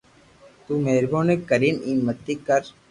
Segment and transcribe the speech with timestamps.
[0.65, 2.61] تو مھربوني ڪرن ايم متي ڪر